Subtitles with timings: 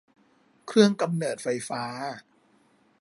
[0.67, 1.83] เครื่องกำเนิดไฟฟ้า